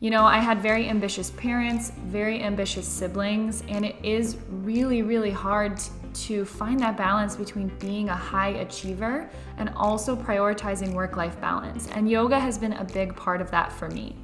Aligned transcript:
You 0.00 0.10
know, 0.10 0.24
I 0.24 0.38
had 0.38 0.62
very 0.62 0.88
ambitious 0.88 1.30
parents, 1.30 1.90
very 2.04 2.40
ambitious 2.40 2.86
siblings, 2.86 3.64
and 3.68 3.84
it 3.84 3.96
is 4.04 4.36
really, 4.48 5.02
really 5.02 5.32
hard 5.32 5.80
to 6.14 6.44
find 6.44 6.78
that 6.78 6.96
balance 6.96 7.34
between 7.34 7.66
being 7.80 8.08
a 8.08 8.14
high 8.14 8.50
achiever 8.50 9.28
and 9.56 9.70
also 9.70 10.14
prioritizing 10.14 10.92
work 10.92 11.16
life 11.16 11.40
balance. 11.40 11.88
And 11.88 12.08
yoga 12.08 12.38
has 12.38 12.58
been 12.58 12.74
a 12.74 12.84
big 12.84 13.16
part 13.16 13.40
of 13.40 13.50
that 13.50 13.72
for 13.72 13.88
me. 13.88 14.14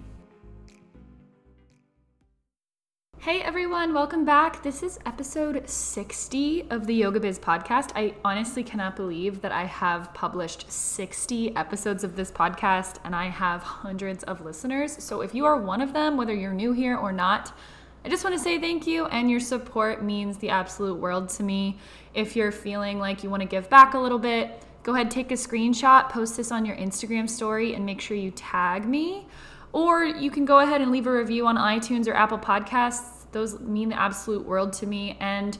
Hey 3.25 3.41
everyone, 3.41 3.95
welcome 3.95 4.27
back. 4.27 4.63
This 4.63 4.83
is 4.83 4.99
episode 5.07 5.67
60 5.67 6.67
of 6.69 6.87
the 6.87 6.95
Yoga 6.95 7.19
Biz 7.19 7.39
podcast. 7.39 7.89
I 7.97 8.13
honestly 8.23 8.63
cannot 8.63 8.97
believe 8.97 9.41
that 9.41 9.51
I 9.51 9.65
have 9.65 10.13
published 10.13 10.71
60 10.71 11.57
episodes 11.57 12.05
of 12.05 12.17
this 12.17 12.31
podcast 12.31 12.97
and 13.03 13.17
I 13.17 13.29
have 13.31 13.63
hundreds 13.63 14.25
of 14.25 14.45
listeners. 14.45 15.03
So 15.03 15.23
if 15.23 15.35
you 15.35 15.47
are 15.47 15.57
one 15.57 15.81
of 15.81 15.95
them, 15.95 16.19
whether 16.19 16.35
you're 16.35 16.53
new 16.53 16.75
here 16.75 16.99
or 16.99 17.13
not, 17.13 17.57
I 18.05 18.11
just 18.11 18.25
want 18.25 18.37
to 18.37 18.43
say 18.43 18.61
thank 18.61 18.87
you, 18.87 19.07
and 19.07 19.31
your 19.31 19.41
support 19.41 20.05
means 20.05 20.37
the 20.37 20.51
absolute 20.51 20.97
world 20.97 21.31
to 21.31 21.43
me. 21.43 21.79
If 22.13 22.37
you're 22.37 22.53
feeling 22.53 22.99
like 22.99 23.25
you 23.25 23.31
want 23.31 23.41
to 23.41 23.49
give 23.49 23.71
back 23.71 23.95
a 23.95 23.99
little 23.99 24.19
bit, 24.19 24.63
go 24.83 24.95
ahead, 24.95 25.11
take 25.11 25.31
a 25.31 25.35
screenshot, 25.35 26.11
post 26.11 26.37
this 26.37 26.53
on 26.53 26.67
your 26.67 26.77
Instagram 26.77 27.31
story, 27.31 27.73
and 27.73 27.87
make 27.87 28.03
sure 28.03 28.19
you 28.19 28.33
tag 28.33 28.85
me. 28.85 29.27
Or 29.73 30.05
you 30.05 30.31
can 30.31 30.45
go 30.45 30.61
ahead 30.61 30.83
and 30.83 30.93
leave 30.93 31.07
a 31.07 31.13
review 31.13 31.47
on 31.47 31.57
iTunes 31.57 32.07
or 32.07 32.13
Apple 32.13 32.39
Podcasts 32.39 33.14
those 33.35 33.61
mean 33.61 33.91
the 33.91 34.01
absolute 34.01 34.47
world 34.47 34.73
to 34.75 34.87
me, 34.87 35.19
and 35.21 35.59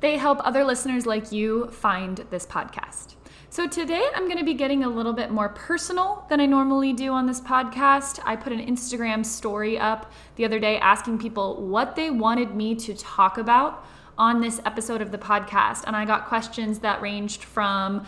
they 0.00 0.16
help 0.16 0.40
other 0.42 0.64
listeners 0.64 1.06
like 1.06 1.30
you 1.30 1.68
find 1.68 2.18
this 2.30 2.44
podcast. 2.44 3.14
So, 3.52 3.66
today 3.66 4.06
I'm 4.14 4.26
going 4.26 4.38
to 4.38 4.44
be 4.44 4.54
getting 4.54 4.84
a 4.84 4.88
little 4.88 5.12
bit 5.12 5.32
more 5.32 5.48
personal 5.48 6.24
than 6.28 6.40
I 6.40 6.46
normally 6.46 6.92
do 6.92 7.12
on 7.12 7.26
this 7.26 7.40
podcast. 7.40 8.20
I 8.24 8.36
put 8.36 8.52
an 8.52 8.64
Instagram 8.64 9.26
story 9.26 9.76
up 9.76 10.12
the 10.36 10.44
other 10.44 10.60
day 10.60 10.78
asking 10.78 11.18
people 11.18 11.60
what 11.66 11.96
they 11.96 12.10
wanted 12.10 12.54
me 12.54 12.76
to 12.76 12.94
talk 12.94 13.38
about 13.38 13.84
on 14.16 14.40
this 14.40 14.60
episode 14.64 15.02
of 15.02 15.10
the 15.10 15.18
podcast. 15.18 15.82
And 15.84 15.96
I 15.96 16.04
got 16.04 16.26
questions 16.26 16.78
that 16.78 17.02
ranged 17.02 17.42
from 17.42 18.06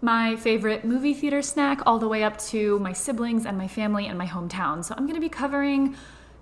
my 0.00 0.36
favorite 0.36 0.84
movie 0.84 1.14
theater 1.14 1.42
snack 1.42 1.80
all 1.86 1.98
the 1.98 2.08
way 2.08 2.22
up 2.22 2.38
to 2.38 2.78
my 2.78 2.92
siblings 2.92 3.46
and 3.46 3.58
my 3.58 3.66
family 3.66 4.06
and 4.06 4.16
my 4.16 4.26
hometown. 4.26 4.84
So, 4.84 4.94
I'm 4.96 5.06
going 5.06 5.16
to 5.16 5.20
be 5.20 5.28
covering 5.28 5.96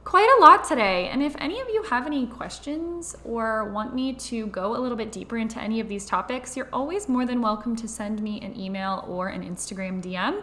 quite 0.05 0.29
a 0.39 0.41
lot 0.41 0.65
today. 0.65 1.09
And 1.09 1.23
if 1.23 1.35
any 1.39 1.61
of 1.61 1.69
you 1.69 1.83
have 1.85 2.07
any 2.07 2.27
questions 2.27 3.15
or 3.25 3.71
want 3.71 3.95
me 3.95 4.15
to 4.15 4.47
go 4.49 4.77
a 4.77 4.79
little 4.79 4.97
bit 4.97 5.13
deeper 5.13 5.39
into 5.39 5.61
any 5.61 5.81
of 5.81 5.89
these 5.89 6.05
topics, 6.05 6.57
you're 6.57 6.69
always 6.73 7.09
more 7.09 7.25
than 7.25 7.41
welcome 7.41 7.77
to 7.77 7.89
send 7.89 8.21
me 8.21 8.41
an 8.41 8.59
email 8.59 9.05
or 9.09 9.29
an 9.29 9.43
Instagram 9.43 10.03
DM, 10.03 10.43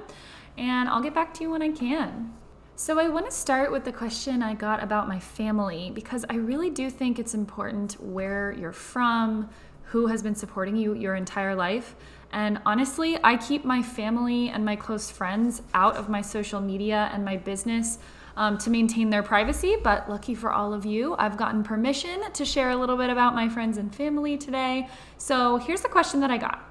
and 0.57 0.89
I'll 0.89 1.01
get 1.01 1.13
back 1.13 1.33
to 1.35 1.43
you 1.43 1.51
when 1.51 1.61
I 1.61 1.71
can. 1.71 2.33
So, 2.75 2.97
I 2.97 3.09
want 3.09 3.25
to 3.25 3.31
start 3.31 3.73
with 3.73 3.83
the 3.83 3.91
question 3.91 4.41
I 4.41 4.53
got 4.53 4.81
about 4.81 5.09
my 5.09 5.19
family 5.19 5.91
because 5.93 6.23
I 6.29 6.35
really 6.35 6.69
do 6.69 6.89
think 6.89 7.19
it's 7.19 7.33
important 7.33 8.01
where 8.01 8.53
you're 8.53 8.71
from, 8.71 9.49
who 9.83 10.07
has 10.07 10.23
been 10.23 10.35
supporting 10.35 10.77
you 10.77 10.93
your 10.93 11.15
entire 11.15 11.55
life. 11.55 11.95
And 12.31 12.61
honestly, 12.65 13.17
I 13.21 13.35
keep 13.35 13.65
my 13.65 13.81
family 13.81 14.47
and 14.47 14.63
my 14.63 14.77
close 14.77 15.11
friends 15.11 15.61
out 15.73 15.97
of 15.97 16.07
my 16.07 16.21
social 16.21 16.61
media 16.61 17.09
and 17.11 17.25
my 17.25 17.35
business 17.35 17.97
um, 18.39 18.57
to 18.57 18.71
maintain 18.71 19.11
their 19.11 19.21
privacy. 19.21 19.75
But 19.83 20.09
lucky 20.09 20.33
for 20.33 20.51
all 20.51 20.73
of 20.73 20.85
you, 20.85 21.15
I've 21.19 21.37
gotten 21.37 21.61
permission 21.61 22.31
to 22.31 22.45
share 22.45 22.71
a 22.71 22.75
little 22.75 22.97
bit 22.97 23.11
about 23.11 23.35
my 23.35 23.49
friends 23.49 23.77
and 23.77 23.93
family 23.93 24.37
today. 24.37 24.87
So 25.17 25.57
here's 25.57 25.81
the 25.81 25.89
question 25.89 26.21
that 26.21 26.31
I 26.31 26.37
got 26.37 26.63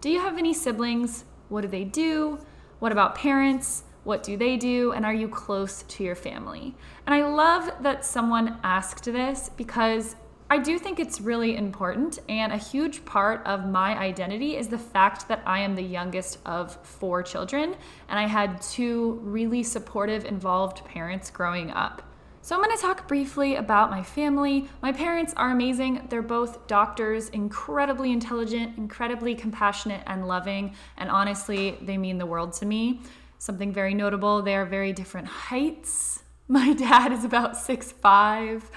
Do 0.00 0.08
you 0.08 0.20
have 0.20 0.38
any 0.38 0.54
siblings? 0.54 1.24
What 1.50 1.62
do 1.62 1.68
they 1.68 1.84
do? 1.84 2.38
What 2.78 2.92
about 2.92 3.16
parents? 3.16 3.82
What 4.04 4.22
do 4.22 4.36
they 4.36 4.56
do? 4.56 4.92
And 4.92 5.04
are 5.04 5.12
you 5.12 5.28
close 5.28 5.82
to 5.82 6.04
your 6.04 6.14
family? 6.14 6.74
And 7.04 7.14
I 7.14 7.26
love 7.26 7.70
that 7.82 8.04
someone 8.04 8.58
asked 8.62 9.04
this 9.04 9.50
because 9.56 10.14
I 10.50 10.56
do 10.56 10.78
think 10.78 10.98
it's 10.98 11.20
really 11.20 11.58
important, 11.58 12.20
and 12.26 12.54
a 12.54 12.56
huge 12.56 13.04
part 13.04 13.46
of 13.46 13.68
my 13.68 13.98
identity 13.98 14.56
is 14.56 14.66
the 14.66 14.78
fact 14.78 15.28
that 15.28 15.42
I 15.44 15.58
am 15.58 15.74
the 15.74 15.82
youngest 15.82 16.38
of 16.46 16.74
four 16.86 17.22
children, 17.22 17.76
and 18.08 18.18
I 18.18 18.26
had 18.26 18.62
two 18.62 19.20
really 19.22 19.62
supportive, 19.62 20.24
involved 20.24 20.82
parents 20.86 21.28
growing 21.28 21.70
up. 21.72 22.02
So, 22.40 22.56
I'm 22.56 22.62
going 22.62 22.74
to 22.74 22.80
talk 22.80 23.06
briefly 23.06 23.56
about 23.56 23.90
my 23.90 24.02
family. 24.02 24.70
My 24.80 24.90
parents 24.90 25.34
are 25.36 25.50
amazing. 25.50 26.06
They're 26.08 26.22
both 26.22 26.66
doctors, 26.66 27.28
incredibly 27.28 28.10
intelligent, 28.10 28.78
incredibly 28.78 29.34
compassionate, 29.34 30.02
and 30.06 30.26
loving, 30.26 30.74
and 30.96 31.10
honestly, 31.10 31.76
they 31.82 31.98
mean 31.98 32.16
the 32.16 32.24
world 32.24 32.54
to 32.54 32.64
me. 32.64 33.02
Something 33.38 33.70
very 33.70 33.92
notable 33.92 34.40
they 34.40 34.56
are 34.56 34.64
very 34.64 34.94
different 34.94 35.26
heights. 35.26 36.22
My 36.48 36.72
dad 36.72 37.12
is 37.12 37.24
about 37.24 37.58
six 37.58 37.92
five 37.92 38.70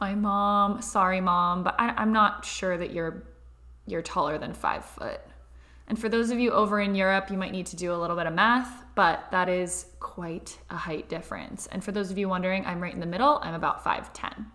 my 0.00 0.14
mom, 0.14 0.82
sorry 0.82 1.20
mom, 1.20 1.62
but 1.62 1.76
I, 1.78 1.90
I'm 1.90 2.12
not 2.12 2.44
sure 2.44 2.76
that 2.76 2.92
you're 2.92 3.24
you're 3.86 4.02
taller 4.02 4.38
than 4.38 4.54
five 4.54 4.84
foot. 4.84 5.20
And 5.88 5.98
for 5.98 6.08
those 6.08 6.30
of 6.30 6.38
you 6.38 6.52
over 6.52 6.80
in 6.80 6.94
Europe, 6.94 7.30
you 7.30 7.36
might 7.36 7.50
need 7.50 7.66
to 7.66 7.76
do 7.76 7.92
a 7.92 7.96
little 7.96 8.14
bit 8.14 8.26
of 8.26 8.32
math, 8.32 8.84
but 8.94 9.24
that 9.32 9.48
is 9.48 9.86
quite 9.98 10.56
a 10.70 10.76
height 10.76 11.08
difference. 11.08 11.66
And 11.66 11.82
for 11.82 11.90
those 11.90 12.12
of 12.12 12.18
you 12.18 12.28
wondering, 12.28 12.64
I'm 12.64 12.80
right 12.80 12.94
in 12.94 13.00
the 13.00 13.06
middle. 13.06 13.40
I'm 13.42 13.54
about 13.54 13.84
5'10. 13.84 14.46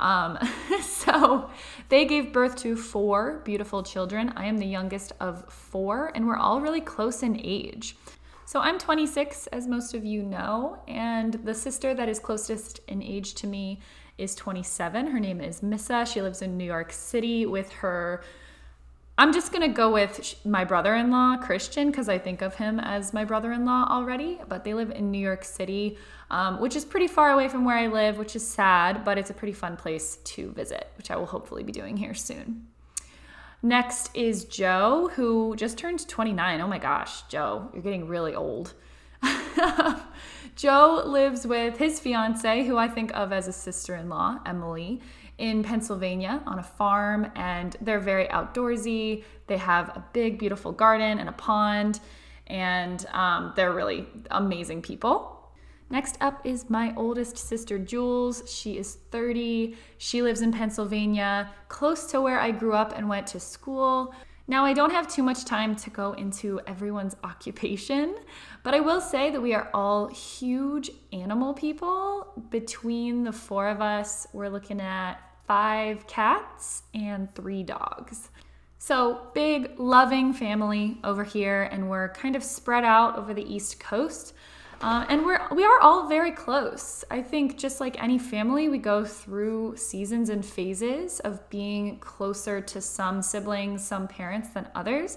Um, 0.00 0.38
so 0.82 1.48
they 1.88 2.04
gave 2.04 2.32
birth 2.32 2.56
to 2.56 2.76
four 2.76 3.40
beautiful 3.44 3.82
children. 3.82 4.34
I 4.36 4.44
am 4.44 4.58
the 4.58 4.66
youngest 4.66 5.12
of 5.18 5.50
four, 5.50 6.12
and 6.14 6.26
we're 6.26 6.36
all 6.36 6.60
really 6.60 6.82
close 6.82 7.22
in 7.22 7.40
age. 7.42 7.96
So 8.44 8.60
I'm 8.60 8.78
26, 8.78 9.46
as 9.46 9.66
most 9.66 9.94
of 9.94 10.04
you 10.04 10.22
know, 10.22 10.82
and 10.86 11.32
the 11.32 11.54
sister 11.54 11.94
that 11.94 12.10
is 12.10 12.18
closest 12.18 12.80
in 12.88 13.02
age 13.02 13.34
to 13.36 13.46
me 13.46 13.80
is 14.18 14.34
27. 14.34 15.08
Her 15.08 15.20
name 15.20 15.40
is 15.40 15.62
Missa. 15.62 16.06
She 16.06 16.22
lives 16.22 16.42
in 16.42 16.56
New 16.56 16.64
York 16.64 16.92
City 16.92 17.46
with 17.46 17.70
her. 17.72 18.22
I'm 19.16 19.32
just 19.32 19.52
going 19.52 19.62
to 19.62 19.74
go 19.74 19.92
with 19.92 20.34
my 20.44 20.64
brother 20.64 20.94
in 20.96 21.10
law, 21.10 21.36
Christian, 21.36 21.90
because 21.90 22.08
I 22.08 22.18
think 22.18 22.42
of 22.42 22.56
him 22.56 22.80
as 22.80 23.12
my 23.12 23.24
brother 23.24 23.52
in 23.52 23.64
law 23.64 23.86
already. 23.88 24.40
But 24.48 24.64
they 24.64 24.74
live 24.74 24.90
in 24.90 25.10
New 25.10 25.18
York 25.18 25.44
City, 25.44 25.96
um, 26.30 26.60
which 26.60 26.74
is 26.74 26.84
pretty 26.84 27.06
far 27.06 27.30
away 27.30 27.48
from 27.48 27.64
where 27.64 27.76
I 27.76 27.86
live, 27.86 28.18
which 28.18 28.34
is 28.34 28.46
sad, 28.46 29.04
but 29.04 29.16
it's 29.16 29.30
a 29.30 29.34
pretty 29.34 29.52
fun 29.52 29.76
place 29.76 30.16
to 30.16 30.50
visit, 30.52 30.88
which 30.96 31.10
I 31.12 31.16
will 31.16 31.26
hopefully 31.26 31.62
be 31.62 31.72
doing 31.72 31.96
here 31.96 32.14
soon. 32.14 32.66
Next 33.62 34.10
is 34.14 34.44
Joe, 34.44 35.10
who 35.14 35.54
just 35.56 35.78
turned 35.78 36.06
29. 36.06 36.60
Oh 36.60 36.66
my 36.66 36.78
gosh, 36.78 37.22
Joe, 37.28 37.70
you're 37.72 37.82
getting 37.82 38.08
really 38.08 38.34
old. 38.34 38.74
Joe 40.56 41.02
lives 41.04 41.46
with 41.46 41.78
his 41.78 41.98
fiance, 41.98 42.64
who 42.64 42.76
I 42.76 42.88
think 42.88 43.14
of 43.14 43.32
as 43.32 43.48
a 43.48 43.52
sister 43.52 43.96
in 43.96 44.08
law, 44.08 44.38
Emily, 44.46 45.00
in 45.38 45.62
Pennsylvania 45.62 46.42
on 46.46 46.58
a 46.58 46.62
farm, 46.62 47.30
and 47.34 47.76
they're 47.80 48.00
very 48.00 48.26
outdoorsy. 48.28 49.24
They 49.46 49.56
have 49.56 49.88
a 49.90 50.04
big, 50.12 50.38
beautiful 50.38 50.70
garden 50.70 51.18
and 51.18 51.28
a 51.28 51.32
pond, 51.32 52.00
and 52.46 53.04
um, 53.06 53.52
they're 53.56 53.72
really 53.72 54.06
amazing 54.30 54.82
people. 54.82 55.34
Next 55.90 56.16
up 56.20 56.40
is 56.44 56.70
my 56.70 56.94
oldest 56.96 57.36
sister, 57.36 57.78
Jules. 57.78 58.42
She 58.50 58.78
is 58.78 58.98
30. 59.10 59.76
She 59.98 60.22
lives 60.22 60.40
in 60.40 60.52
Pennsylvania, 60.52 61.50
close 61.68 62.06
to 62.06 62.20
where 62.20 62.40
I 62.40 62.50
grew 62.52 62.74
up 62.74 62.96
and 62.96 63.08
went 63.08 63.26
to 63.28 63.40
school. 63.40 64.14
Now, 64.46 64.66
I 64.66 64.74
don't 64.74 64.92
have 64.92 65.08
too 65.08 65.22
much 65.22 65.46
time 65.46 65.74
to 65.76 65.90
go 65.90 66.12
into 66.12 66.60
everyone's 66.66 67.16
occupation, 67.24 68.16
but 68.62 68.74
I 68.74 68.80
will 68.80 69.00
say 69.00 69.30
that 69.30 69.40
we 69.40 69.54
are 69.54 69.70
all 69.72 70.08
huge 70.08 70.90
animal 71.12 71.54
people. 71.54 72.44
Between 72.50 73.24
the 73.24 73.32
four 73.32 73.68
of 73.68 73.80
us, 73.80 74.26
we're 74.32 74.50
looking 74.50 74.80
at 74.80 75.16
five 75.46 76.06
cats 76.06 76.82
and 76.92 77.34
three 77.34 77.62
dogs. 77.62 78.30
So, 78.78 79.28
big, 79.32 79.78
loving 79.78 80.34
family 80.34 80.98
over 81.04 81.24
here, 81.24 81.62
and 81.72 81.88
we're 81.88 82.10
kind 82.10 82.36
of 82.36 82.44
spread 82.44 82.84
out 82.84 83.16
over 83.16 83.32
the 83.32 83.54
East 83.54 83.80
Coast. 83.80 84.34
Uh, 84.84 85.06
and 85.08 85.24
we're 85.24 85.40
we 85.50 85.64
are 85.64 85.80
all 85.80 86.08
very 86.08 86.30
close. 86.30 87.04
I 87.10 87.22
think 87.22 87.56
just 87.56 87.80
like 87.80 88.02
any 88.02 88.18
family, 88.18 88.68
we 88.68 88.76
go 88.76 89.02
through 89.02 89.78
seasons 89.78 90.28
and 90.28 90.44
phases 90.44 91.20
of 91.20 91.48
being 91.48 91.98
closer 92.00 92.60
to 92.60 92.82
some 92.82 93.22
siblings, 93.22 93.82
some 93.82 94.06
parents 94.06 94.50
than 94.50 94.68
others. 94.74 95.16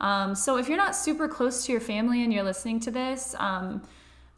Um, 0.00 0.36
so 0.36 0.56
if 0.56 0.68
you're 0.68 0.76
not 0.76 0.94
super 0.94 1.26
close 1.26 1.66
to 1.66 1.72
your 1.72 1.80
family 1.80 2.22
and 2.22 2.32
you're 2.32 2.44
listening 2.44 2.78
to 2.78 2.92
this, 2.92 3.34
um, 3.40 3.82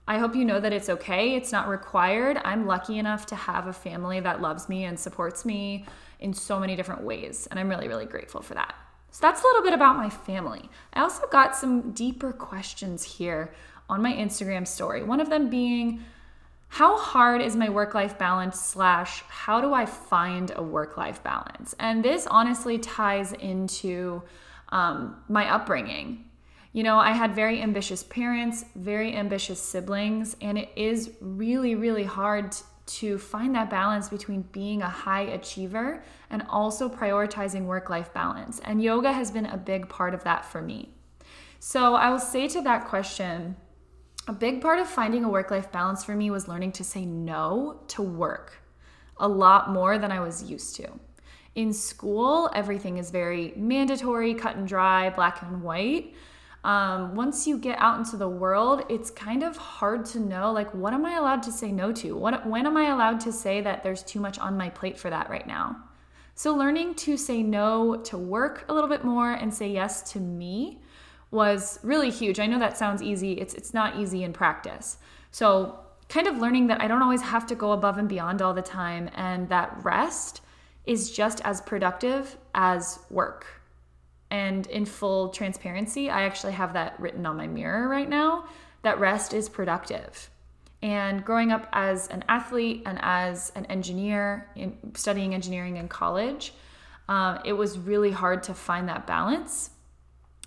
I 0.09 0.17
hope 0.17 0.35
you 0.35 0.47
know 0.47 0.59
that 0.59 0.73
it's 0.73 0.89
okay. 0.89 1.35
It's 1.35 1.53
not 1.53 1.69
required. 1.69 2.41
I'm 2.43 2.67
lucky 2.67 2.99
enough 2.99 3.27
to 3.27 3.35
have 3.35 3.67
a 3.67 3.75
family 3.75 4.21
that 4.21 4.41
loves 4.41 4.71
me 4.71 4.85
and 4.85 4.99
supports 4.99 5.45
me 5.45 5.85
in 6.21 6.33
so 6.33 6.59
many 6.59 6.75
different 6.75 7.03
ways, 7.03 7.47
and 7.51 7.61
I'm 7.61 7.69
really, 7.69 7.89
really 7.89 8.07
grateful 8.07 8.41
for 8.41 8.55
that. 8.55 8.75
So 9.11 9.19
that's 9.21 9.43
a 9.43 9.45
little 9.45 9.63
bit 9.63 9.75
about 9.75 9.97
my 9.97 10.09
family. 10.09 10.71
I 10.95 11.03
also 11.03 11.27
got 11.27 11.55
some 11.55 11.91
deeper 11.93 12.33
questions 12.33 13.03
here 13.03 13.53
on 13.91 14.01
my 14.01 14.13
Instagram 14.13 14.67
story. 14.67 15.03
One 15.03 15.21
of 15.21 15.29
them 15.29 15.51
being, 15.51 16.05
how 16.69 16.97
hard 16.97 17.43
is 17.43 17.57
my 17.57 17.69
work 17.69 17.95
life 17.95 18.17
balance 18.17 18.59
slash 18.61 19.23
how 19.29 19.61
do 19.61 19.75
i 19.75 19.85
find 19.85 20.53
a 20.55 20.63
work 20.63 20.97
life 20.97 21.21
balance 21.23 21.75
and 21.81 22.05
this 22.05 22.29
honestly 22.29 22.79
ties 22.79 23.33
into 23.33 24.23
um, 24.71 25.17
my 25.29 25.45
upbringing 25.53 26.25
You 26.73 26.85
know, 26.85 26.99
I 26.99 27.11
had 27.11 27.35
very 27.35 27.61
ambitious 27.61 28.05
parents, 28.05 28.65
very 28.77 29.17
ambitious 29.17 29.61
siblings, 29.61 30.37
and 30.41 30.57
it 30.57 30.71
is 30.77 31.11
really, 31.21 31.75
really 31.75 32.05
hard 32.05 32.55
to 32.87 33.19
find 33.19 33.55
that 33.55 33.71
balance 33.71 34.09
between 34.09 34.43
being 34.53 34.83
a 34.83 34.89
high 34.89 35.23
achiever 35.23 36.03
and 36.31 36.43
also 36.49 36.89
prioritizing 36.89 37.65
work 37.65 37.91
life 37.91 38.13
balance. 38.13 38.61
And 38.61 38.83
yoga 38.83 39.13
has 39.13 39.31
been 39.31 39.47
a 39.47 39.57
big 39.57 39.89
part 39.89 40.15
of 40.15 40.23
that 40.25 40.45
for 40.45 40.63
me. 40.63 40.91
So 41.59 41.95
I 41.95 42.11
will 42.11 42.21
say 42.21 42.49
to 42.49 42.63
that 42.63 42.87
question, 42.87 43.57
a 44.31 44.33
big 44.33 44.61
part 44.61 44.79
of 44.79 44.87
finding 44.87 45.25
a 45.25 45.29
work 45.29 45.51
life 45.51 45.73
balance 45.73 46.05
for 46.05 46.15
me 46.15 46.31
was 46.31 46.47
learning 46.47 46.71
to 46.71 46.85
say 46.85 47.05
no 47.05 47.81
to 47.89 48.01
work 48.01 48.63
a 49.17 49.27
lot 49.27 49.73
more 49.73 49.99
than 49.99 50.13
I 50.13 50.21
was 50.21 50.49
used 50.49 50.77
to. 50.77 50.89
In 51.57 51.73
school, 51.73 52.49
everything 52.55 52.99
is 52.99 53.11
very 53.11 53.53
mandatory, 53.57 54.35
cut 54.35 54.55
and 54.55 54.69
dry, 54.69 55.11
black 55.11 55.43
and 55.43 55.65
white. 55.65 56.15
Um, 56.63 57.17
once 57.17 57.49
you 57.49 57.59
get 57.59 57.81
out 57.81 57.99
into 57.99 58.17
the 58.17 58.29
world, 58.29 58.85
it's 58.89 59.11
kind 59.11 59.43
of 59.43 59.57
hard 59.57 60.05
to 60.07 60.21
know 60.21 60.53
like, 60.53 60.73
what 60.75 60.93
am 60.93 61.05
I 61.05 61.17
allowed 61.17 61.43
to 61.43 61.51
say 61.51 61.73
no 61.73 61.91
to? 61.95 62.17
What, 62.17 62.47
when 62.47 62.67
am 62.67 62.77
I 62.77 62.91
allowed 62.91 63.19
to 63.23 63.33
say 63.33 63.61
that 63.63 63.83
there's 63.83 64.05
too 64.05 64.21
much 64.21 64.39
on 64.39 64.57
my 64.57 64.71
plate 64.71 64.97
for 64.97 65.11
that 65.11 65.29
right 65.29 65.47
now? 65.47 65.77
So, 66.37 66.55
learning 66.55 66.95
to 67.07 67.17
say 67.17 67.43
no 67.43 67.97
to 68.05 68.17
work 68.17 68.65
a 68.69 68.75
little 68.75 68.89
bit 68.89 69.03
more 69.03 69.33
and 69.33 69.53
say 69.53 69.73
yes 69.73 70.13
to 70.13 70.21
me 70.21 70.79
was 71.31 71.79
really 71.83 72.11
huge. 72.11 72.41
I 72.41 72.47
know 72.47 72.59
that 72.59 72.77
sounds 72.77 73.03
easy, 73.03 73.35
it's, 73.35 73.55
it's 73.55 73.73
not 73.73 73.99
easy 73.99 74.25
in 74.25 74.33
practice. 74.33 74.99
So, 75.31 75.79
kind 76.09 76.27
of 76.27 76.39
learning 76.39 76.67
that 76.67 76.81
I 76.81 76.89
don't 76.89 77.03
always 77.03 77.23
have 77.23 77.47
to 77.47 77.55
go 77.55 77.71
above 77.71 77.97
and 77.99 78.09
beyond 78.09 78.43
all 78.43 78.53
the 78.53 78.63
time, 78.63 79.11
and 79.15 79.49
that 79.49 79.79
rest 79.85 80.41
is 80.85 81.11
just 81.11 81.41
as 81.43 81.61
productive 81.61 82.37
as 82.55 82.99
work. 83.11 83.47
And 84.31 84.67
in 84.67 84.87
full 84.87 85.29
transparency, 85.29 86.11
I 86.11 86.23
actually 86.23 86.53
have 86.55 86.73
that 86.73 86.99
written 86.99 87.27
on 87.27 87.37
my 87.37 87.47
mirror 87.47 87.89
right 87.89 88.09
now 88.09 88.45
that 88.83 88.99
rest 88.99 89.35
is 89.35 89.49
productive. 89.49 90.31
And 90.83 91.25
growing 91.25 91.53
up 91.53 91.69
as 91.73 92.09
an 92.09 92.25
athlete 92.29 92.83
and 92.87 92.99
as 93.03 93.53
an 93.55 93.67
engineer, 93.67 94.49
in 94.57 94.77
studying 94.95 95.35
engineering 95.35 95.77
in 95.77 95.89
college, 95.89 96.55
uh, 97.09 97.39
it 97.45 97.53
was 97.53 97.79
really 97.79 98.13
hard 98.13 98.43
to 98.45 98.55
find 98.55 98.89
that 98.89 99.07
balance 99.07 99.71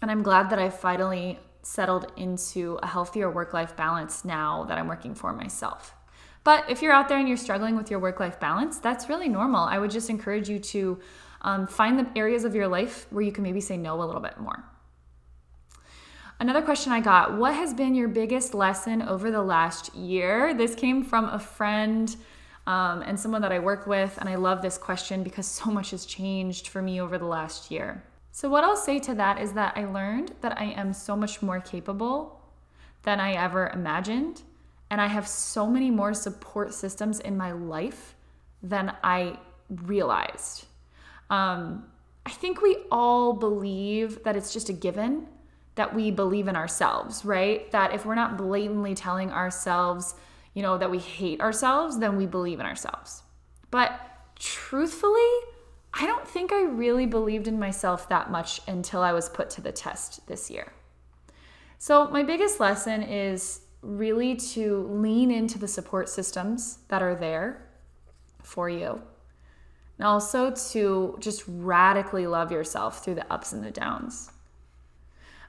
and 0.03 0.11
I'm 0.11 0.21
glad 0.21 0.49
that 0.49 0.59
I 0.59 0.69
finally 0.69 1.39
settled 1.61 2.11
into 2.17 2.77
a 2.83 2.87
healthier 2.87 3.31
work 3.31 3.53
life 3.53 3.75
balance 3.77 4.25
now 4.25 4.65
that 4.65 4.77
I'm 4.77 4.87
working 4.87 5.15
for 5.15 5.31
myself. 5.31 5.95
But 6.43 6.69
if 6.69 6.81
you're 6.81 6.91
out 6.91 7.07
there 7.07 7.17
and 7.17 7.27
you're 7.27 7.37
struggling 7.37 7.77
with 7.77 7.89
your 7.89 8.01
work 8.01 8.19
life 8.19 8.37
balance, 8.37 8.79
that's 8.79 9.07
really 9.07 9.29
normal. 9.29 9.63
I 9.63 9.77
would 9.77 9.91
just 9.91 10.09
encourage 10.09 10.49
you 10.49 10.59
to 10.59 10.99
um, 11.41 11.67
find 11.67 11.97
the 11.97 12.19
areas 12.19 12.43
of 12.43 12.53
your 12.53 12.67
life 12.67 13.07
where 13.11 13.23
you 13.23 13.31
can 13.31 13.43
maybe 13.43 13.61
say 13.61 13.77
no 13.77 13.95
a 13.95 14.03
little 14.03 14.21
bit 14.21 14.37
more. 14.37 14.65
Another 16.37 16.61
question 16.61 16.91
I 16.91 16.99
got 16.99 17.37
What 17.37 17.53
has 17.53 17.73
been 17.73 17.95
your 17.95 18.09
biggest 18.09 18.53
lesson 18.53 19.01
over 19.01 19.31
the 19.31 19.41
last 19.41 19.95
year? 19.95 20.53
This 20.53 20.75
came 20.75 21.05
from 21.05 21.29
a 21.29 21.39
friend 21.39 22.13
um, 22.67 23.03
and 23.03 23.17
someone 23.17 23.41
that 23.41 23.53
I 23.53 23.59
work 23.59 23.87
with, 23.87 24.17
and 24.17 24.27
I 24.27 24.35
love 24.35 24.61
this 24.61 24.77
question 24.77 25.23
because 25.23 25.47
so 25.47 25.71
much 25.71 25.91
has 25.91 26.05
changed 26.05 26.67
for 26.67 26.81
me 26.81 26.99
over 26.99 27.17
the 27.17 27.25
last 27.25 27.71
year. 27.71 28.03
So, 28.35 28.49
what 28.49 28.63
I'll 28.63 28.75
say 28.75 28.97
to 29.01 29.13
that 29.13 29.39
is 29.39 29.53
that 29.53 29.77
I 29.77 29.85
learned 29.85 30.33
that 30.41 30.59
I 30.59 30.65
am 30.71 30.91
so 30.91 31.15
much 31.15 31.43
more 31.43 31.59
capable 31.59 32.41
than 33.03 33.19
I 33.19 33.33
ever 33.33 33.69
imagined. 33.69 34.41
And 34.89 34.99
I 34.99 35.05
have 35.05 35.27
so 35.27 35.67
many 35.67 35.91
more 35.91 36.15
support 36.15 36.73
systems 36.73 37.19
in 37.19 37.37
my 37.37 37.51
life 37.51 38.15
than 38.63 38.95
I 39.03 39.37
realized. 39.69 40.65
Um, 41.29 41.85
I 42.25 42.31
think 42.31 42.63
we 42.63 42.77
all 42.91 43.33
believe 43.33 44.23
that 44.23 44.35
it's 44.35 44.51
just 44.51 44.67
a 44.67 44.73
given 44.73 45.27
that 45.75 45.93
we 45.93 46.09
believe 46.09 46.47
in 46.47 46.55
ourselves, 46.55 47.23
right? 47.23 47.69
That 47.71 47.93
if 47.93 48.03
we're 48.03 48.15
not 48.15 48.35
blatantly 48.35 48.95
telling 48.95 49.31
ourselves, 49.31 50.15
you 50.55 50.63
know, 50.63 50.79
that 50.79 50.89
we 50.89 50.97
hate 50.97 51.39
ourselves, 51.39 51.99
then 51.99 52.17
we 52.17 52.25
believe 52.25 52.59
in 52.59 52.65
ourselves. 52.65 53.21
But 53.69 53.99
truthfully, 54.39 55.21
I 55.93 56.05
don't 56.07 56.27
think 56.27 56.51
I 56.51 56.63
really 56.63 57.05
believed 57.05 57.47
in 57.47 57.59
myself 57.59 58.09
that 58.09 58.31
much 58.31 58.61
until 58.67 59.01
I 59.01 59.13
was 59.13 59.29
put 59.29 59.49
to 59.51 59.61
the 59.61 59.71
test 59.71 60.25
this 60.27 60.49
year. 60.49 60.73
So, 61.77 62.07
my 62.07 62.23
biggest 62.23 62.59
lesson 62.59 63.03
is 63.03 63.61
really 63.81 64.35
to 64.35 64.87
lean 64.89 65.29
into 65.29 65.59
the 65.59 65.67
support 65.67 66.09
systems 66.09 66.79
that 66.87 67.03
are 67.03 67.15
there 67.15 67.67
for 68.41 68.69
you. 68.69 69.01
And 69.99 70.07
also 70.07 70.51
to 70.71 71.17
just 71.19 71.43
radically 71.47 72.25
love 72.25 72.51
yourself 72.51 73.03
through 73.03 73.15
the 73.15 73.31
ups 73.31 73.51
and 73.51 73.63
the 73.63 73.71
downs. 73.71 74.31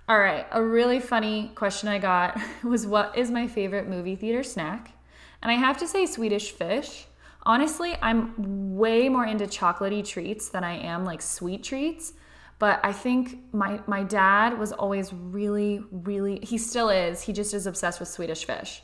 All 0.06 0.18
right, 0.18 0.46
a 0.50 0.62
really 0.62 1.00
funny 1.00 1.52
question 1.54 1.88
I 1.88 1.98
got 1.98 2.38
was 2.62 2.86
what 2.86 3.16
is 3.16 3.30
my 3.30 3.48
favorite 3.48 3.88
movie 3.88 4.16
theater 4.16 4.42
snack? 4.42 4.92
And 5.40 5.50
I 5.50 5.54
have 5.54 5.78
to 5.78 5.88
say 5.88 6.04
Swedish 6.04 6.50
fish 6.50 7.06
Honestly, 7.46 7.94
I'm 8.00 8.76
way 8.76 9.08
more 9.08 9.26
into 9.26 9.44
chocolatey 9.46 10.06
treats 10.06 10.48
than 10.48 10.64
I 10.64 10.78
am 10.78 11.04
like 11.04 11.20
sweet 11.20 11.62
treats. 11.62 12.14
But 12.58 12.80
I 12.84 12.92
think 12.92 13.38
my 13.52 13.80
my 13.86 14.02
dad 14.02 14.58
was 14.58 14.72
always 14.72 15.12
really, 15.12 15.82
really 15.90 16.38
he 16.42 16.56
still 16.56 16.88
is. 16.88 17.22
He 17.22 17.32
just 17.32 17.52
is 17.52 17.66
obsessed 17.66 18.00
with 18.00 18.08
Swedish 18.08 18.44
fish. 18.44 18.82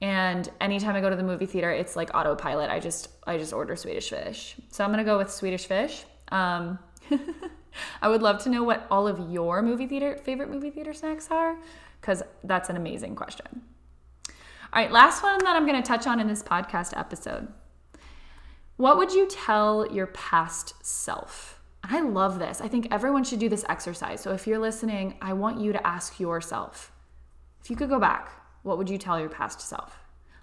And 0.00 0.48
anytime 0.60 0.94
I 0.94 1.00
go 1.00 1.10
to 1.10 1.16
the 1.16 1.24
movie 1.24 1.46
theater, 1.46 1.70
it's 1.72 1.96
like 1.96 2.14
autopilot. 2.14 2.70
I 2.70 2.78
just 2.78 3.08
I 3.26 3.36
just 3.38 3.52
order 3.52 3.74
Swedish 3.74 4.10
fish. 4.10 4.56
So 4.70 4.84
I'm 4.84 4.90
gonna 4.90 5.04
go 5.04 5.18
with 5.18 5.32
Swedish 5.32 5.66
fish. 5.66 6.04
Um, 6.30 6.78
I 8.02 8.08
would 8.08 8.22
love 8.22 8.42
to 8.44 8.50
know 8.50 8.62
what 8.62 8.86
all 8.90 9.08
of 9.08 9.30
your 9.30 9.62
movie 9.62 9.86
theater 9.86 10.18
favorite 10.18 10.50
movie 10.50 10.70
theater 10.70 10.92
snacks 10.92 11.28
are, 11.30 11.56
because 12.00 12.22
that's 12.44 12.68
an 12.68 12.76
amazing 12.76 13.16
question. 13.16 13.62
All 14.72 14.82
right, 14.82 14.92
last 14.92 15.22
one 15.22 15.38
that 15.38 15.56
I'm 15.56 15.66
gonna 15.66 15.82
touch 15.82 16.06
on 16.06 16.20
in 16.20 16.28
this 16.28 16.42
podcast 16.42 16.96
episode. 16.96 17.48
What 18.78 18.96
would 18.96 19.12
you 19.12 19.26
tell 19.26 19.92
your 19.92 20.06
past 20.06 20.74
self? 20.86 21.60
I 21.82 22.00
love 22.00 22.38
this. 22.38 22.60
I 22.60 22.68
think 22.68 22.86
everyone 22.92 23.24
should 23.24 23.40
do 23.40 23.48
this 23.48 23.64
exercise. 23.68 24.20
So 24.20 24.32
if 24.32 24.46
you're 24.46 24.60
listening, 24.60 25.16
I 25.20 25.32
want 25.32 25.60
you 25.60 25.72
to 25.72 25.84
ask 25.84 26.20
yourself 26.20 26.92
if 27.60 27.68
you 27.68 27.74
could 27.74 27.88
go 27.88 27.98
back, 27.98 28.30
what 28.62 28.78
would 28.78 28.88
you 28.88 28.96
tell 28.96 29.18
your 29.18 29.30
past 29.30 29.60
self? 29.60 29.98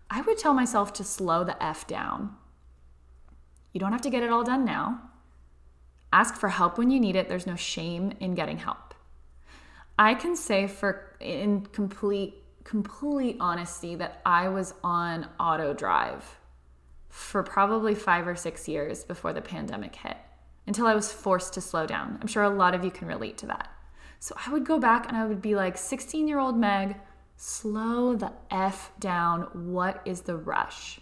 I 0.09 0.19
would 0.19 0.37
tell 0.37 0.53
myself 0.53 0.91
to 0.93 1.03
slow 1.05 1.45
the 1.45 1.61
F 1.63 1.87
down. 1.87 2.35
You 3.71 3.79
don't 3.79 3.93
have 3.93 4.01
to 4.01 4.09
get 4.09 4.21
it 4.21 4.29
all 4.29 4.43
done 4.43 4.65
now. 4.65 4.99
Ask 6.11 6.35
for 6.35 6.49
help 6.49 6.77
when 6.77 6.91
you 6.91 6.99
need 6.99 7.15
it. 7.15 7.29
There's 7.29 7.47
no 7.47 7.55
shame 7.55 8.11
in 8.19 8.35
getting 8.35 8.57
help. 8.57 8.93
I 9.97 10.13
can 10.13 10.35
say 10.35 10.67
for 10.67 11.15
in 11.21 11.67
complete 11.67 12.43
complete 12.65 13.37
honesty 13.39 13.95
that 13.95 14.19
I 14.25 14.49
was 14.49 14.73
on 14.83 15.29
auto 15.39 15.73
drive 15.73 16.37
for 17.15 17.43
probably 17.43 17.95
five 17.95 18.27
or 18.27 18.35
six 18.35 18.67
years 18.67 19.05
before 19.05 19.31
the 19.31 19.41
pandemic 19.41 19.95
hit 19.95 20.17
until 20.67 20.85
I 20.85 20.93
was 20.93 21.13
forced 21.13 21.53
to 21.53 21.61
slow 21.61 21.87
down. 21.87 22.17
I'm 22.19 22.27
sure 22.27 22.43
a 22.43 22.49
lot 22.49 22.75
of 22.75 22.83
you 22.83 22.91
can 22.91 23.07
relate 23.07 23.37
to 23.37 23.45
that. 23.45 23.69
So 24.19 24.35
I 24.45 24.51
would 24.51 24.65
go 24.65 24.79
back 24.79 25.07
and 25.07 25.15
I 25.15 25.25
would 25.25 25.41
be 25.41 25.55
like, 25.55 25.77
16 25.77 26.27
year 26.27 26.39
old 26.39 26.57
Meg, 26.57 26.97
slow 27.37 28.17
the 28.17 28.33
F 28.51 28.91
down. 28.99 29.43
What 29.53 30.01
is 30.03 30.21
the 30.21 30.35
rush? 30.35 30.99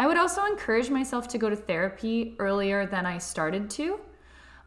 I 0.00 0.08
would 0.08 0.16
also 0.16 0.44
encourage 0.46 0.90
myself 0.90 1.28
to 1.28 1.38
go 1.38 1.48
to 1.48 1.54
therapy 1.54 2.34
earlier 2.40 2.84
than 2.84 3.06
I 3.06 3.18
started 3.18 3.70
to. 3.70 4.00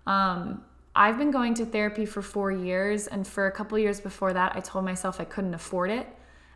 Um, 0.07 0.63
I've 0.95 1.17
been 1.17 1.31
going 1.31 1.55
to 1.55 1.65
therapy 1.65 2.05
for 2.05 2.21
four 2.21 2.53
years, 2.53 3.07
and 3.07 3.27
for 3.27 3.47
a 3.47 3.51
couple 3.51 3.77
years 3.77 3.99
before 3.99 4.31
that, 4.31 4.55
I 4.55 4.61
told 4.61 4.85
myself 4.85 5.19
I 5.19 5.25
couldn't 5.25 5.53
afford 5.53 5.91
it. 5.91 6.07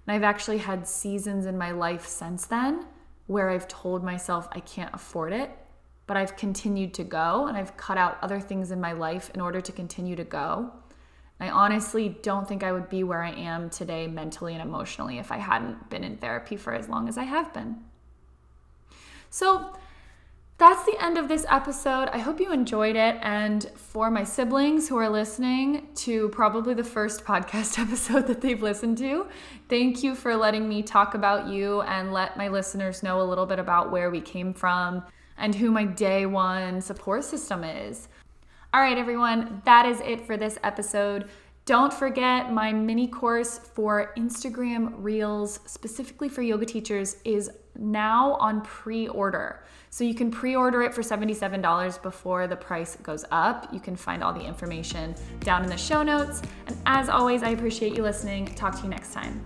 And 0.07 0.15
I've 0.15 0.23
actually 0.23 0.59
had 0.59 0.87
seasons 0.87 1.45
in 1.45 1.57
my 1.57 1.71
life 1.71 2.05
since 2.05 2.45
then 2.45 2.85
where 3.29 3.51
I've 3.51 3.67
told 3.67 4.03
myself 4.03 4.47
I 4.53 4.59
can't 4.61 4.91
afford 4.91 5.33
it, 5.33 5.51
but 6.07 6.17
I've 6.17 6.35
continued 6.35 6.95
to 6.95 7.03
go 7.03 7.45
and 7.45 7.55
I've 7.55 7.77
cut 7.77 7.95
out 7.95 8.17
other 8.23 8.39
things 8.39 8.71
in 8.71 8.81
my 8.81 8.93
life 8.93 9.29
in 9.35 9.39
order 9.39 9.61
to 9.61 9.71
continue 9.71 10.15
to 10.15 10.23
go. 10.23 10.71
I 11.39 11.51
honestly 11.51 12.17
don't 12.23 12.47
think 12.47 12.63
I 12.63 12.71
would 12.71 12.89
be 12.89 13.03
where 13.03 13.21
I 13.21 13.29
am 13.29 13.69
today 13.69 14.07
mentally 14.07 14.53
and 14.53 14.63
emotionally 14.63 15.19
if 15.19 15.31
I 15.31 15.37
hadn't 15.37 15.91
been 15.91 16.03
in 16.03 16.17
therapy 16.17 16.55
for 16.55 16.73
as 16.73 16.89
long 16.89 17.07
as 17.07 17.19
I 17.19 17.23
have 17.23 17.53
been. 17.53 17.77
So, 19.29 19.75
that's 20.59 20.83
the 20.83 21.01
end 21.01 21.17
of 21.17 21.29
this 21.29 21.45
episode. 21.49 22.09
I 22.09 22.17
hope 22.17 22.41
you 22.41 22.51
enjoyed 22.51 22.97
it. 22.97 23.15
And 23.21 23.71
for 23.75 24.11
my 24.11 24.25
siblings 24.25 24.89
who 24.89 24.97
are 24.97 25.07
listening 25.07 25.87
to 25.95 26.27
probably 26.29 26.73
the 26.73 26.83
first 26.83 27.23
podcast 27.25 27.79
episode 27.79 28.27
that 28.27 28.41
they've 28.41 28.61
listened 28.61 28.97
to, 28.97 29.27
thank 29.69 30.03
you 30.03 30.13
for 30.13 30.35
letting 30.35 30.67
me 30.67 30.83
talk 30.83 31.13
about 31.13 31.47
you 31.47 31.81
and 31.83 32.11
let 32.11 32.35
my 32.35 32.49
listeners 32.49 33.01
know 33.01 33.21
a 33.21 33.23
little 33.23 33.45
bit 33.45 33.57
about 33.57 33.89
where 33.89 34.11
we 34.11 34.19
came 34.19 34.53
from 34.53 35.01
and 35.37 35.55
who 35.55 35.71
my 35.71 35.85
day 35.85 36.25
one 36.25 36.81
support 36.81 37.23
system 37.23 37.63
is. 37.63 38.09
All 38.73 38.81
right, 38.81 38.97
everyone, 38.97 39.61
that 39.63 39.85
is 39.85 40.01
it 40.01 40.27
for 40.27 40.35
this 40.35 40.59
episode. 40.61 41.29
Don't 41.69 41.93
forget 41.93 42.51
my 42.51 42.73
mini 42.73 43.07
course 43.07 43.59
for 43.59 44.11
Instagram 44.17 44.91
Reels, 44.97 45.59
specifically 45.67 46.27
for 46.27 46.41
yoga 46.41 46.65
teachers, 46.65 47.17
is 47.23 47.51
now 47.77 48.33
on 48.39 48.61
pre 48.61 49.07
order. 49.07 49.63
So 49.91 50.03
you 50.03 50.15
can 50.15 50.31
pre 50.31 50.55
order 50.55 50.81
it 50.81 50.95
for 50.95 51.03
$77 51.03 52.01
before 52.01 52.47
the 52.47 52.55
price 52.55 52.95
goes 52.95 53.23
up. 53.29 53.71
You 53.71 53.79
can 53.79 53.95
find 53.95 54.23
all 54.23 54.33
the 54.33 54.43
information 54.43 55.13
down 55.41 55.63
in 55.63 55.69
the 55.69 55.77
show 55.77 56.01
notes. 56.01 56.41
And 56.65 56.75
as 56.87 57.07
always, 57.07 57.43
I 57.43 57.49
appreciate 57.49 57.95
you 57.95 58.01
listening. 58.01 58.47
Talk 58.55 58.75
to 58.77 58.81
you 58.81 58.89
next 58.89 59.13
time. 59.13 59.39